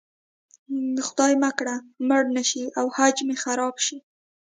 خدای 1.07 1.33
مه 1.41 1.51
کړه 1.57 1.75
مړه 2.07 2.29
نه 2.37 2.43
شي 2.49 2.63
او 2.79 2.85
حج 2.95 3.17
مې 3.27 3.35
خراب 3.43 3.75
شي. 3.85 3.97